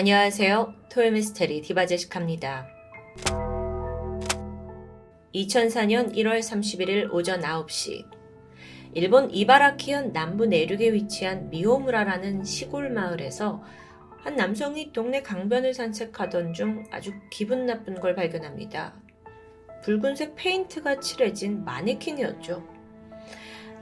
[0.00, 0.72] 안녕하세요.
[0.88, 2.66] 토요미스테리 디바제식합니다.
[5.34, 8.06] 2004년 1월 31일 오전 9시
[8.94, 13.62] 일본 이바라키현 남부 내륙에 위치한 미오무라라는 시골 마을에서
[14.20, 18.94] 한 남성이 동네 강변을 산책하던 중 아주 기분 나쁜 걸 발견합니다.
[19.82, 22.80] 붉은색 페인트가 칠해진 마네킹이었죠.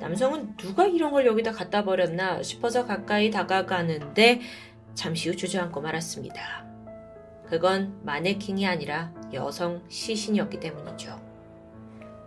[0.01, 4.41] 남성은 누가 이런 걸 여기다 갖다 버렸나 싶어서 가까이 다가가는데
[4.95, 6.67] 잠시 후 주저앉고 말았습니다.
[7.47, 11.19] 그건 마네킹이 아니라 여성 시신이었기 때문이죠.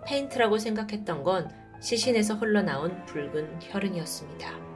[0.05, 4.71] 페인트라고 생각했던 건 시신에서 흘러나온 붉은 혈흔이었습니다.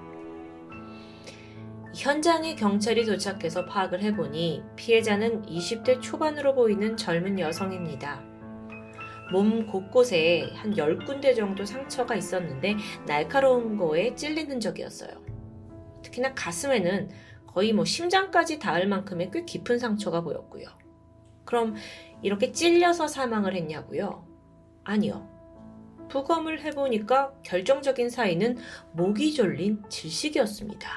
[1.96, 8.22] 현장에 경찰이 도착해서 파악을 해보니 피해자는 20대 초반으로 보이는 젊은 여성입니다.
[9.32, 12.76] 몸 곳곳에 한 10군데 정도 상처가 있었는데
[13.08, 15.10] 날카로운 거에 찔린 흔적이었어요.
[16.04, 17.10] 특히나 가슴에는
[17.56, 20.68] 거의 뭐 심장까지 닿을 만큼의 꽤 깊은 상처가 보였고요.
[21.46, 21.76] 그럼
[22.22, 24.28] 이렇게 찔려서 사망을 했냐고요?
[24.84, 25.26] 아니요.
[26.10, 28.58] 부검을 해보니까 결정적인 사인은
[28.92, 30.90] 목이 졸린 질식이었습니다.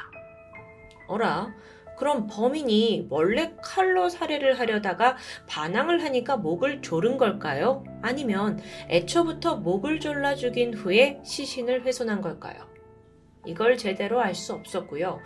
[1.07, 1.55] 어라,
[1.97, 5.17] 그럼 범인이 원래 칼로 살해를 하려다가
[5.47, 7.85] 반항을 하니까 목을 조른 걸까요?
[8.03, 12.68] 아니면 애초부터 목을 졸라 죽인 후에 시신을 훼손한 걸까요?
[13.49, 15.21] 이걸 제대로 알 수 없었고요.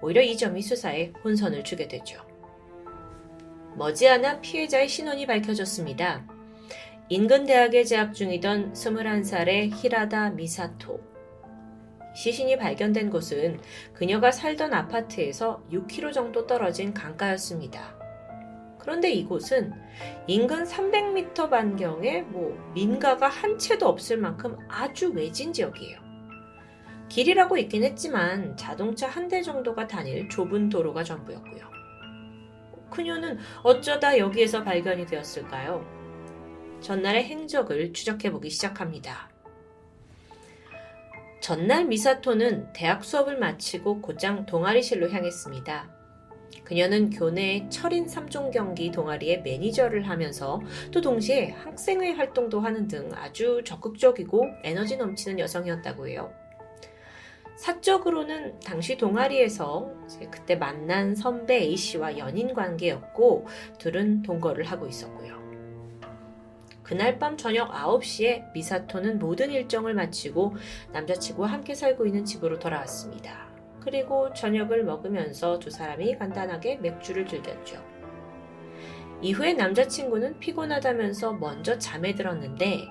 [0.00, 2.24] 오히려 이 점이 수사에 혼선을 주게 되죠.
[3.76, 6.26] 머지않아 피해자의 신원이 밝혀졌습니다.
[7.10, 10.98] 인근 대학에 재학 중이던 21살의 히라다 미사토.
[12.14, 13.60] 시신이 발견된 곳은
[13.92, 17.94] 그녀가 살던 아파트에서 6km 정도 떨어진 강가였습니다.
[18.78, 19.74] 그런데 이곳은
[20.26, 26.05] 인근 300m 반경에 뭐 민가가 한 채도 없을 만큼 아주 외진 지역이에요.
[27.08, 31.66] 길이라고 있긴 했지만 자동차 한 대 정도가 다닐 좁은 도로가 전부였고요.
[32.90, 35.84] 그녀는 어쩌다 여기에서 발견이 되었을까요?
[36.80, 39.28] 전날의 행적을 추적해보기 시작합니다.
[41.40, 45.90] 전날 미사토는 대학 수업을 마치고 곧장 동아리실로 향했습니다.
[46.64, 50.60] 그녀는 교내의 철인 3종 경기 동아리의 매니저를 하면서
[50.92, 56.32] 또 동시에 학생회 활동도 하는 등 아주 적극적이고 에너지 넘치는 여성이었다고 해요.
[57.56, 59.90] 사적으로는 당시 동아리에서
[60.30, 63.46] 그때 만난 선배 A씨와 연인 관계였고
[63.78, 65.36] 둘은 동거를 하고 있었고요.
[66.82, 70.54] 그날 밤 저녁 9시에 미사토는 모든 일정을 마치고
[70.92, 73.48] 남자친구와 함께 살고 있는 집으로 돌아왔습니다.
[73.80, 77.82] 그리고 저녁을 먹으면서 두 사람이 간단하게 맥주를 즐겼죠.
[79.22, 82.88] 이후에 남자친구는 피곤하다면서 먼저 잠에 들었는데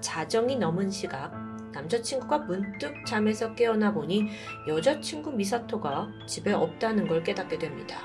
[0.00, 1.39] 자정이 넘은 시각
[1.72, 4.28] 남자친구가 문득 잠에서 깨어나 보니
[4.66, 8.00] 여자친구 미사토가 집에 없다는 걸 깨닫게 됩니다.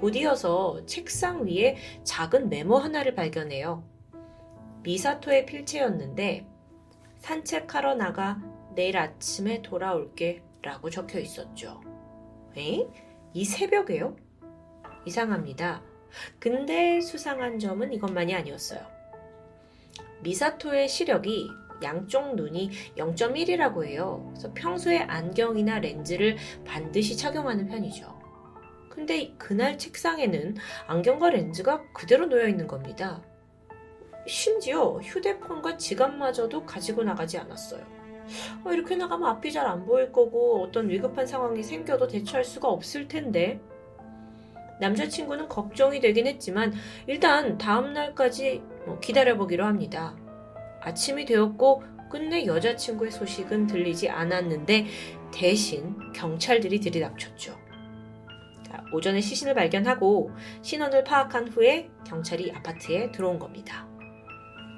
[0.00, 3.84] 곧이어서 책상 위에 작은 메모 하나를 발견해요.
[4.82, 6.46] 미사토의 필체였는데
[7.18, 8.40] 산책하러 나가
[8.74, 11.80] 내일 아침에 돌아올게 라고 적혀 있었죠.
[12.56, 12.86] 에?
[13.34, 14.16] 이 새벽에요?
[15.04, 15.82] 이상합니다.
[16.38, 18.80] 근데 수상한 점은 이것만이 아니었어요.
[20.22, 21.48] 미사토의 시력이
[21.82, 24.24] 양쪽 눈이 0.1이라고 해요.
[24.30, 28.18] 그래서 평소에 안경이나 렌즈를 반드시 착용하는 편이죠.
[28.88, 30.56] 근데 그날 책상에는
[30.88, 33.22] 안경과 렌즈가 그대로 놓여 있는 겁니다.
[34.26, 37.80] 심지어 휴대폰과 지갑마저도 가지고 나가지 않았어요.
[38.64, 43.08] 어, 이렇게 나가면 앞이 잘 안 보일 거고 어떤 위급한 상황이 생겨도 대처할 수가 없을
[43.08, 43.60] 텐데.
[44.80, 46.72] 남자친구는 걱정이 되긴 했지만
[47.06, 50.14] 일단 다음날까지 뭐 기다려보기로 합니다.
[50.88, 54.86] 아침이 되었고 끝내 여자친구의 소식은 들리지 않았는데
[55.32, 57.56] 대신 경찰들이 들이닥쳤죠.
[58.92, 60.30] 오전에 시신을 발견하고
[60.62, 63.86] 신원을 파악한 후에 경찰이 아파트에 들어온 겁니다.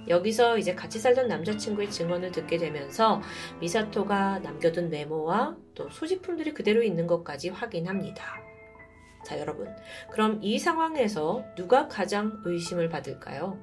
[0.08, 3.22] 여기서 이제 같이 살던 남자친구의 증언을 듣게 되면서
[3.60, 8.24] 미사토가 남겨둔 메모와 또 소지품들이 그대로 있는 것까지 확인합니다.
[9.24, 9.68] 자, 여러분.
[10.10, 13.58] 그럼 이 상황에서 누가 가장 의심을 받을까요?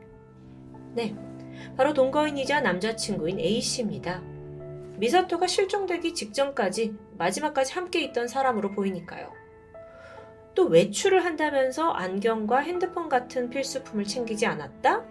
[0.93, 1.15] 네.
[1.75, 4.21] 바로 동거인이자 남자친구인 A씨입니다.
[4.97, 9.31] 미사토가 실종되기 직전까지 마지막까지 함께 있던 사람으로 보이니까요.
[10.55, 15.05] 또 외출을 한다면서 안경과 핸드폰 같은 필수품을 챙기지 않았다?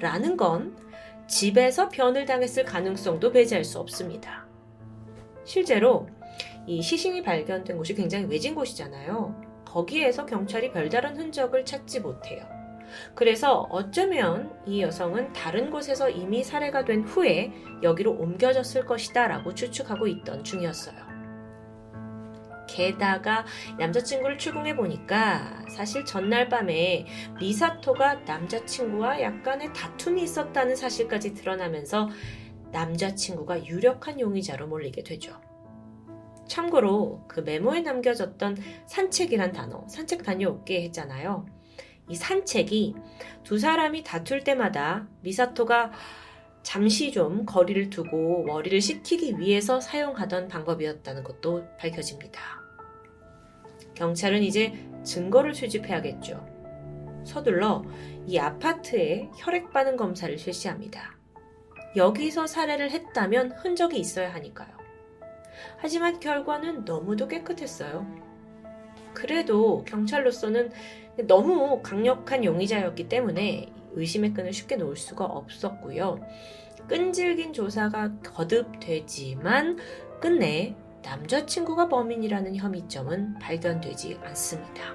[0.00, 0.76] 라는 건
[1.28, 4.46] 집에서 변을 당했을 가능성도 배제할 수 없습니다.
[5.44, 6.08] 실제로
[6.66, 9.40] 이 시신이 발견된 곳이 굉장히 외진 곳이잖아요.
[9.64, 12.59] 거기에서 경찰이 별다른 흔적을 찾지 못해요.
[13.14, 17.52] 그래서 어쩌면 이 여성은 다른 곳에서 이미 살해가 된 후에
[17.82, 21.10] 여기로 옮겨졌을 것이다 라고 추측하고 있던 중이었어요.
[22.70, 23.44] 게다가
[23.78, 27.06] 남자친구를 추궁해 보니까 사실 전날 밤에
[27.40, 32.08] 미사토가 남자친구와 약간의 다툼이 있었다는 사실까지 드러나면서
[32.70, 35.40] 남자친구가 유력한 용의자로 몰리게 되죠.
[36.46, 38.56] 참고로 그 메모에 남겨졌던
[38.86, 41.46] 산책이란 단어, 산책 다녀올게 했잖아요.
[42.10, 42.96] 이 산책이
[43.44, 45.92] 두 사람이 다툴 때마다 미사토가
[46.62, 52.60] 잠시 좀 거리를 두고 머리를 식히기 위해서 사용하던 방법이었다는 것도 밝혀집니다.
[53.94, 54.74] 경찰은 이제
[55.04, 56.44] 증거를 수집해야겠죠.
[57.24, 57.84] 서둘러
[58.26, 61.16] 이 아파트에 혈액 반응 검사를 실시합니다.
[61.94, 64.68] 여기서 살해를 했다면 흔적이 있어야 하니까요.
[65.78, 68.06] 하지만 결과는 너무도 깨끗했어요.
[69.14, 70.70] 그래도 경찰로서는
[71.26, 76.20] 너무 강력한 용의자였기 때문에 의심의 끈을 쉽게 놓을 수가 없었고요.
[76.88, 79.78] 끈질긴 조사가 거듭되지만
[80.20, 84.94] 끝내 남자친구가 범인이라는 혐의점은 발견되지 않습니다.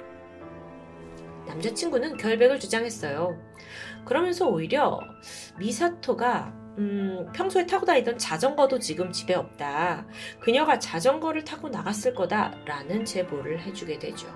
[1.47, 3.37] 남자친구는 결백을 주장했어요.
[4.03, 4.99] 그러면서 오히려
[5.57, 10.05] 미사토가 음, 평소에 타고 다니던 자전거도 지금 집에 없다.
[10.41, 14.27] 그녀가 자전거를 타고 나갔을 거다라는 제보를 해주게 되죠.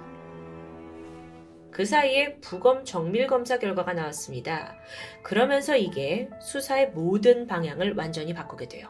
[1.71, 4.75] 그 사이에 부검 정밀 검사 결과가 나왔습니다.
[5.23, 8.89] 그러면서 이게 수사의 모든 방향을 완전히 바꾸게 돼요.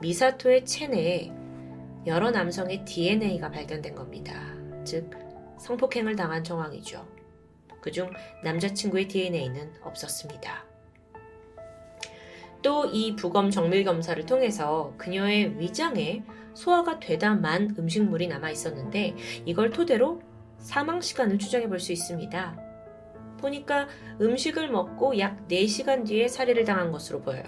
[0.00, 1.32] 미사토의 체내에
[2.06, 4.34] 여러 남성의 DNA가 발견된 겁니다.
[4.84, 5.10] 즉,
[5.60, 7.06] 성폭행을 당한 정황이죠.
[7.80, 8.10] 그중
[8.42, 10.64] 남자친구의 DNA는 없었습니다.
[12.62, 16.22] 또 이 부검 정밀 검사를 통해서 그녀의 위장에
[16.54, 20.20] 소화가 되다만 음식물이 남아 있었는데 이걸 토대로
[20.62, 22.56] 사망 시간을 추정해 볼 수 있습니다.
[23.40, 23.88] 보니까
[24.20, 27.42] 음식을 먹고 약 4시간 뒤에 살해를 당한 것으로 보여요.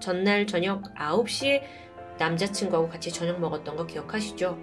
[0.00, 1.62] 전날 저녁 9시에
[2.18, 4.58] 남자친구하고 같이 저녁 먹었던 거 기억하시죠?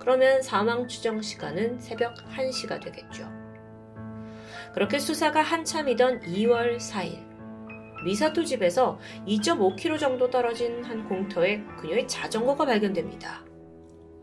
[0.00, 3.28] 그러면 사망 추정 시간은 새벽 1시가 되겠죠.
[4.72, 7.26] 그렇게 수사가 한참이던 2월 4일,
[8.04, 13.44] 미사토 집에서 2.5km 정도 떨어진 한 공터에 그녀의 자전거가 발견됩니다.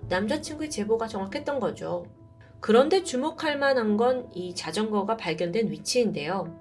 [0.07, 2.06] 남자친구의 제보가 정확했던 거죠.
[2.63, 6.57] 그런데 주목할 만한 건 이 자전거가 발견된 위치인데요.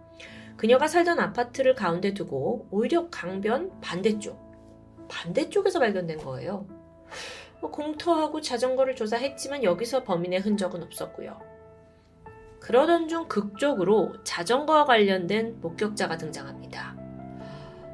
[0.57, 4.37] 그녀가 살던 아파트를 가운데 두고 오히려 강변 반대쪽,
[5.09, 6.67] 반대쪽에서 발견된 거예요.
[7.61, 11.41] 뭐 공터하고 자전거를 조사했지만 여기서 범인의 흔적은 없었고요.
[12.59, 16.97] 그러던 중 극적으로 자전거와 관련된 목격자가 등장합니다.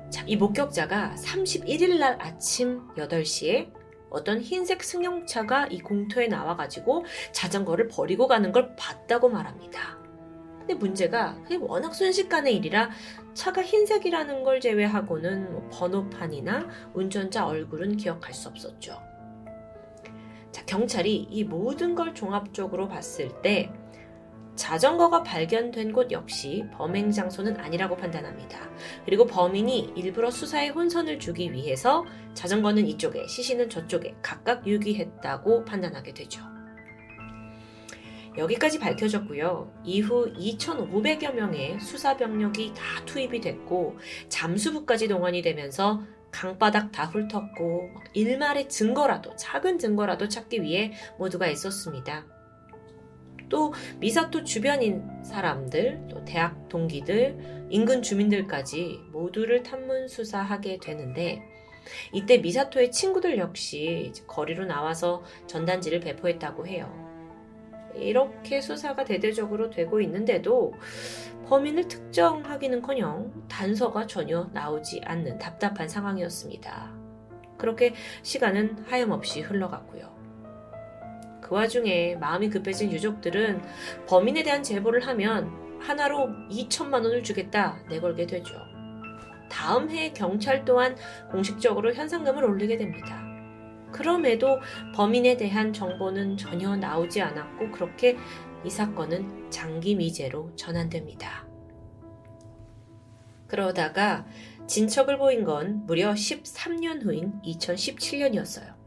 [0.08, 3.70] 자, 이 목격자가 31일 날 아침 8시에
[4.10, 9.98] 어떤 흰색 승용차가 이 공터에 나와가지고 자전거를 버리고 가는 걸 봤다고 말합니다.
[10.58, 12.90] 근데 문제가 그게 워낙 순식간의 일이라
[13.34, 19.00] 차가 흰색이라는 걸 제외하고는 뭐 번호판이나 운전자 얼굴은 기억할 수 없었죠.
[20.50, 23.72] 자, 경찰이 이 모든 걸 종합적으로 봤을 때
[24.58, 28.58] 자전거가 발견된 곳 역시 범행 장소는 아니라고 판단합니다.
[29.06, 36.42] 그리고 범인이 일부러 수사에 혼선을 주기 위해서 자전거는 이쪽에, 시신은 저쪽에 각각 유기했다고 판단하게 되죠.
[38.36, 39.72] 여기까지 밝혀졌고요.
[39.84, 48.68] 이후 2,500여 명의 수사 병력이 다 투입이 됐고 잠수부까지 동원이 되면서 강바닥 다 훑었고 일말의
[48.68, 52.37] 증거라도 작은 증거라도 찾기 위해 모두가 애썼습니다.
[53.48, 61.42] 또 미사토 주변인 사람들, 또 대학 동기들, 인근 주민들까지 모두를 탐문 수사하게 되는데
[62.12, 67.08] 이때 미사토의 친구들 역시 거리로 나와서 전단지를 배포했다고 해요.
[67.94, 70.74] 이렇게 수사가 대대적으로 되고 있는데도
[71.48, 76.92] 범인을 특정하기는커녕 단서가 전혀 나오지 않는 답답한 상황이었습니다.
[77.56, 80.17] 그렇게 시간은 하염없이 흘러갔고요.
[81.48, 83.62] 그 와중에 마음이 급해진 유족들은
[84.06, 85.50] 범인에 대한 제보를 하면
[85.80, 88.54] 하나로 2천만 원을 주겠다 내걸게 되죠.
[89.48, 90.94] 다음 해 경찰 또한
[91.30, 93.24] 공식적으로 현상금을 올리게 됩니다.
[93.90, 94.60] 그럼에도
[94.94, 98.18] 범인에 대한 정보는 전혀 나오지 않았고 그렇게
[98.64, 101.48] 이 사건은 장기 미제로 전환됩니다.
[103.46, 104.26] 그러다가
[104.66, 108.77] 진척을 보인 건 무려 13년 후인 2017년이었어요.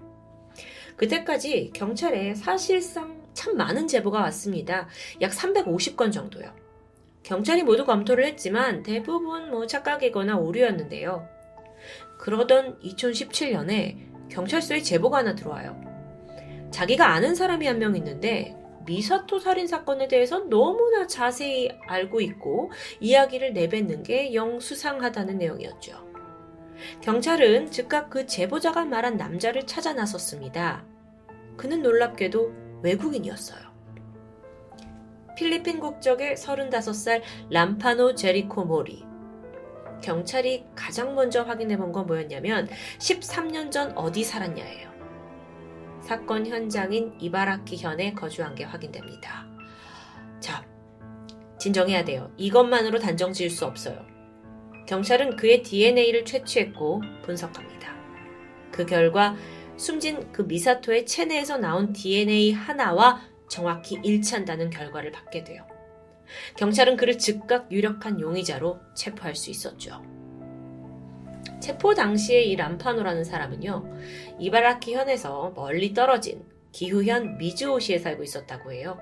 [1.01, 4.87] 그때까지 경찰에 사실상 참 많은 제보가 왔습니다.
[5.21, 6.53] 약 350건 정도요.
[7.23, 11.27] 경찰이 모두 검토를 했지만 대부분 뭐 착각이거나 오류였는데요.
[12.19, 15.81] 그러던 2017년에 경찰서에 제보가 하나 들어와요.
[16.69, 18.55] 자기가 아는 사람이 한 명 있는데
[18.85, 26.11] 미사토 살인 사건에 대해서 너무나 자세히 알고 있고 이야기를 내뱉는 게 영 수상하다는 내용이었죠.
[27.01, 30.90] 경찰은 즉각 그 제보자가 말한 남자를 찾아 나섰습니다.
[31.61, 33.61] 그는 놀랍게도 외국인이었어요.
[35.37, 39.05] 필리핀 국적의 35살 람파노 제리코 모리.
[40.01, 44.89] 경찰이 가장 먼저 확인해 본 건 뭐였냐면 13년 전 어디 살았냐예요.
[46.01, 49.45] 사건 현장인 이바라키 현에 거주한 게 확인됩니다.
[50.39, 50.65] 자,
[51.59, 52.31] 진정해야 돼요.
[52.37, 54.03] 이것만으로 단정 지을 수 없어요.
[54.87, 57.93] 경찰은 그의 DNA를 채취했고 분석합니다.
[58.71, 59.35] 그 결과
[59.81, 63.19] 숨진 그 미사토의 체내에서 나온 DNA 하나와
[63.49, 65.65] 정확히 일치한다는 결과를 받게 돼요.
[66.55, 70.03] 경찰은 그를 즉각 유력한 용의자로 체포할 수 있었죠.
[71.59, 78.99] 체포 당시에 이 람파노라는 사람은요, 이바라키 현에서 멀리 떨어진 기후현 미즈오시에 살고 있었다고 해요.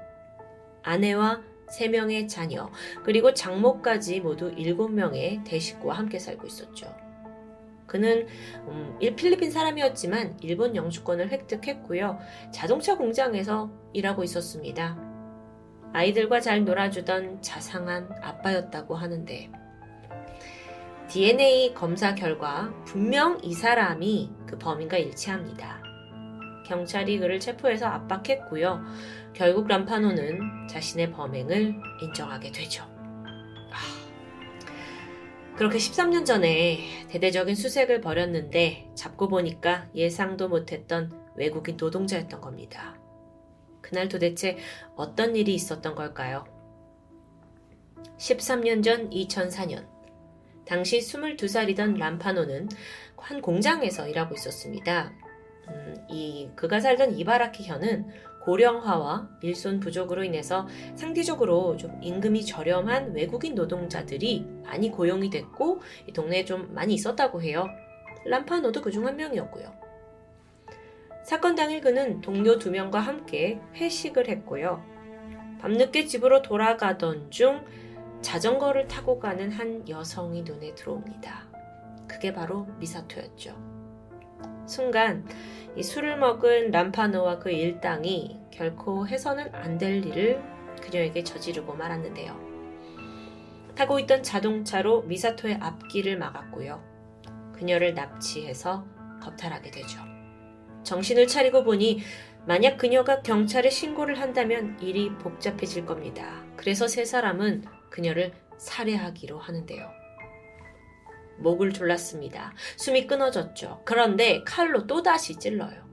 [0.84, 1.42] 아내와
[1.78, 2.72] 3명의 자녀,
[3.04, 7.09] 그리고 장모까지 모두 7명의 대식구와 함께 살고 있었죠.
[7.90, 8.28] 그는
[8.68, 12.20] 음, 필리핀 사람이었지만 일본 영주권을 획득했고요.
[12.54, 14.98] 자동차 공장에서 일하고 있었습니다.
[15.92, 19.52] 아이들과 잘 놀아주던 자상한 아빠였다고 하는데
[21.10, 25.82] DNA 검사 결과 분명 이 사람이 그 범인과 일치합니다.
[26.68, 28.84] 경찰이 그를 체포해서 압박했고요.
[29.34, 32.84] 결국 람파노는 자신의 범행을 인정하게 되죠.
[33.72, 33.99] 아,
[35.60, 42.98] 그렇게 13년 전에 대대적인 수색을 벌였는데 잡고 보니까 예상도 못했던 외국인 노동자였던 겁니다.
[43.82, 44.58] 그날 도대체
[44.96, 46.46] 어떤 일이 있었던 걸까요?
[48.18, 49.86] 13년 전 2004년
[50.66, 52.70] 당시 22살이던 람파노는
[53.18, 55.12] 한 공장에서 일하고 있었습니다.
[55.68, 58.08] 음, 이 그가 살던 이바라키 현은
[58.42, 66.46] 고령화와 일손 부족으로 인해서 상대적으로 좀 임금이 저렴한 외국인 노동자들이 많이 고용이 됐고 이 동네에
[66.46, 67.68] 좀 많이 있었다고 해요.
[68.26, 69.74] 람파노도 그중 한 명이었고요.
[71.24, 74.84] 사건 당일 그는 동료 두 명과 함께 회식을 했고요.
[75.62, 77.64] 밤늦게 집으로 돌아가던 중
[78.22, 81.48] 자전거를 타고 가는 한 여성이 눈에 들어옵니다.
[82.08, 83.56] 그게 바로 미사토였죠.
[84.66, 90.42] 순간 이 술을 먹은 람파노와 그 일당이 결코 해서는 안 될 일을
[90.82, 92.50] 그녀에게 저지르고 말았는데요.
[93.76, 96.84] 타고 있던 자동차로 미사토의 앞길을 막았고요.
[97.54, 98.86] 그녀를 납치해서
[99.22, 100.00] 겁탈하게 되죠.
[100.84, 102.02] 정신을 차리고 보니
[102.46, 106.44] 만약 그녀가 경찰에 신고를 한다면 일이 복잡해질 겁니다.
[106.58, 109.99] 그래서 세 사람은 그녀를 살해하기로 하는데요.
[111.40, 112.54] 목을 졸랐습니다.
[112.78, 113.82] 숨이 끊어졌죠.
[113.86, 115.88] 그런데 칼로 또다시 찔러요.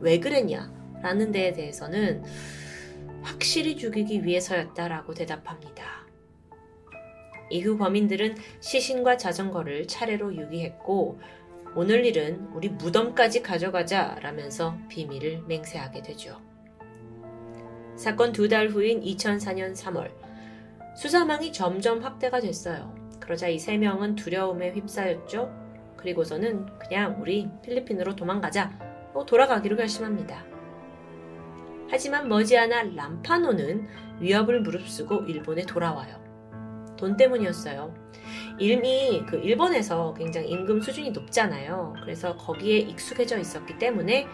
[0.00, 0.72] 왜 그랬냐?
[1.02, 2.24] 라는 데에 대해서는
[3.22, 6.02] 확실히 죽이기 위해서였다라고 대답합니다.
[7.50, 11.20] 이후 범인들은 시신과 자전거를 차례로 유기했고
[11.74, 16.40] 오늘 일은 우리 무덤까지 가져가자 라면서 비밀을 맹세하게 되죠.
[17.96, 20.10] 사건 두 달 후인 2004년 3월
[20.96, 22.94] 수사망이 점점 확대가 됐어요.
[23.22, 25.50] 그러자 이 세 명은 두려움에 휩싸였죠.
[25.96, 28.70] 그리고서는 그냥 우리 필리핀으로 도망가자.
[29.14, 30.44] 어, 돌아가기로 결심합니다.
[31.88, 33.86] 하지만 머지않아 람파노는
[34.20, 36.20] 위협을 무릅쓰고 일본에 돌아와요.
[36.96, 37.94] 돈 때문이었어요.
[38.58, 41.94] 이미 그 일본에서 굉장히 임금 수준이 높잖아요.
[42.02, 44.26] 그래서 거기에 익숙해져 있었기 때문에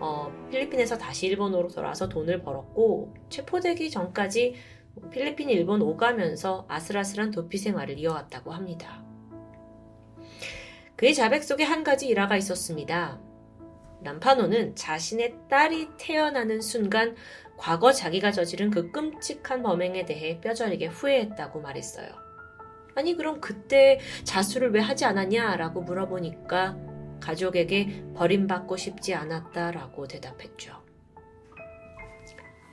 [0.00, 4.54] 어, 필리핀에서 다시 일본으로 돌아와서 돈을 벌었고 체포되기 전까지
[5.10, 9.02] 필리핀, 일본 오가면서 아슬아슬한 도피 생활을 이어왔다고 합니다.
[10.96, 13.20] 그의 자백 속에 한 가지 일화가 있었습니다.
[14.02, 17.16] 남파노는 자신의 딸이 태어나는 순간
[17.56, 22.08] 과거 자기가 저지른 그 끔찍한 범행에 대해 뼈저리게 후회했다고 말했어요.
[22.94, 25.56] 아니, 그럼 그때 자수를 왜 하지 않았냐?
[25.56, 26.76] 라고 물어보니까
[27.20, 30.83] 가족에게 버림받고 싶지 않았다라고 대답했죠.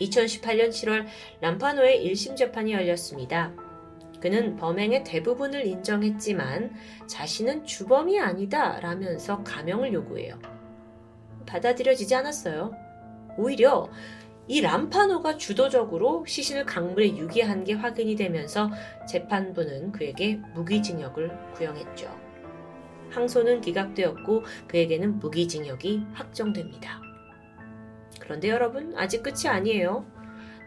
[0.01, 1.05] 2018년 7월
[1.41, 3.53] 람파노의 1심 재판이 열렸습니다.
[4.19, 6.73] 그는 범행의 대부분을 인정했지만
[7.07, 10.39] 자신은 주범이 아니다 라면서 감형을 요구해요.
[11.45, 12.73] 받아들여지지 않았어요.
[13.37, 13.89] 오히려
[14.47, 18.69] 이 람파노가 주도적으로 시신을 강물에 유기한 게 확인이 되면서
[19.07, 22.09] 재판부는 그에게 무기징역을 구형했죠.
[23.09, 27.10] 항소는 기각되었고 그에게는 무기징역이 확정됩니다.
[28.21, 30.05] 그런데 여러분, 아직 끝이 아니에요.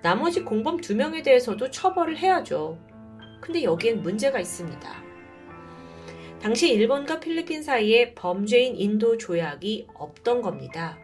[0.02, 2.78] 나머지 공범 두 명에 대해서도 처벌을 해야죠.
[3.40, 5.04] 근데 여기엔 문제가 있습니다.
[6.42, 10.98] 당시 일본과 필리핀 사이에 범죄인 인도 조약이 없던 겁니다.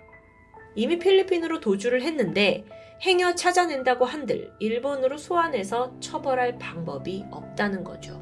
[0.75, 2.67] 이미 필리핀으로 도주를 했는데
[3.03, 8.21] 행여 찾아낸다고 한들 일본으로 소환해서 처벌할 방법이 없다는 거죠.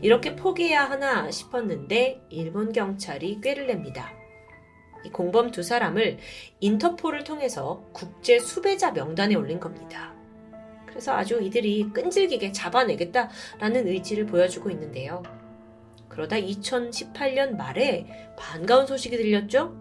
[0.00, 4.17] 이렇게 포기해야 하나 싶었는데 일본 경찰이 꾀를 냅니다.
[5.08, 6.18] 이 공범 두 사람을
[6.60, 10.12] 인터폴을 통해서 국제 수배자 명단에 올린 겁니다.
[10.86, 15.22] 그래서 아주 이들이 끈질기게 잡아내겠다라는 의지를 보여주고 있는데요.
[16.08, 19.74] 그러다 2018년 말에 반가운 소식이 들렸죠?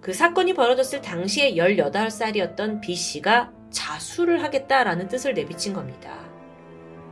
[0.00, 6.18] 그 사건이 벌어졌을 당시에 18살이었던 B 씨가 자수를 하겠다라는 뜻을 내비친 겁니다.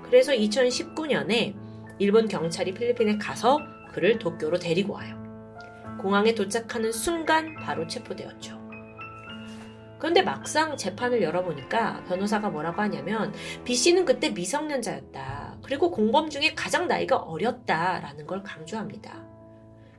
[0.02, 1.54] 그래서 2019년에
[1.98, 3.58] 일본 경찰이 필리핀에 가서
[3.92, 5.21] 그를 도쿄로 데리고 와요.
[6.02, 8.60] 공항에 도착하는 순간 바로 체포되었죠.
[9.98, 13.32] 그런데 막상 재판을 열어보니까 변호사가 뭐라고 하냐면
[13.64, 15.58] B 씨는 그때 미성년자였다.
[15.62, 19.24] 그리고 공범 중에 가장 나이가 어렸다라는 걸 강조합니다.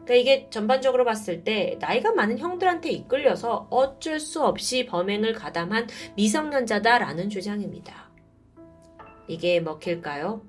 [0.03, 7.29] 그러니까 이게 전반적으로 봤을 때 나이가 많은 형들한테 이끌려서 어쩔 수 없이 범행을 가담한 미성년자다라는
[7.29, 8.11] 주장입니다.
[9.29, 10.41] 이게 먹힐까요?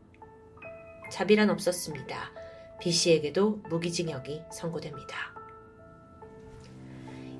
[1.13, 2.33] 자비란 없었습니다.
[2.81, 5.34] B 씨에게도 무기징역이 선고됩니다.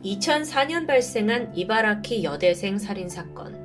[0.05, 3.65] 2004년 발생한 이바라키 여대생 살인사건.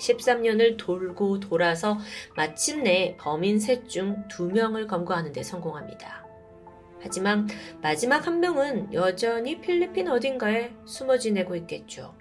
[0.00, 1.96] 13년을 돌고 돌아서
[2.34, 6.26] 마침내 범인 셋 중 두명을 검거하는 데 성공합니다.
[7.00, 7.46] 하지만
[7.80, 12.14] 마지막 한 명은 여전히 필리핀 어딘가에 숨어 지내고 있겠죠.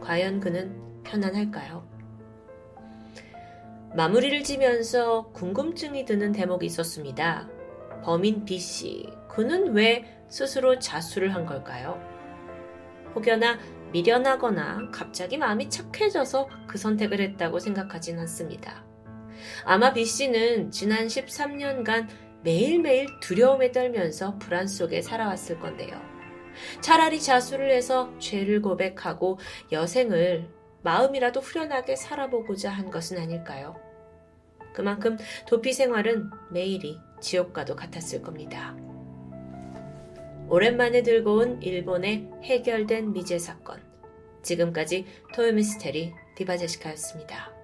[0.00, 1.86] 과연 그는 편안할까요?
[3.94, 7.48] 마무리를 지면서 궁금증이 드는 대목이 있었습니다.
[8.02, 12.15] 범인 B씨, 그는 왜 스스로 자수를 한 걸까요?
[13.16, 13.58] 혹여나
[13.92, 18.84] 미련하거나 갑자기 마음이 착해져서 그 선택을 했다고 생각하진 않습니다.
[19.64, 22.08] 아마 B씨는 지난 13년간
[22.42, 26.00] 매일매일 두려움에 떨면서 불안 속에 살아왔을 건데요.
[26.80, 29.38] 차라리 자수를 해서 죄를 고백하고
[29.72, 30.48] 여생을
[30.82, 33.76] 마음이라도 후련하게 살아보고자 한 것은 아닐까요?
[34.72, 35.16] 그만큼
[35.48, 38.76] 도피 생활은 매일이 지옥과도 같았을 겁니다.
[40.48, 43.82] 오랜만에 들고 온 일본의 해결된 미제 사건.
[44.42, 47.55] 지금까지 토요미스테리 디바제시카였습니다.